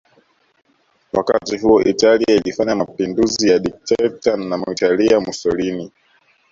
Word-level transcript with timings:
Wakati 1.13 1.57
huo 1.57 1.81
Italia 1.83 2.35
ilifanya 2.35 2.75
mapinduzi 2.75 3.49
ya 3.49 3.59
dikteta 3.59 4.37
na 4.37 4.57
Mwitalia 4.57 5.19
Mussolini 5.19 5.91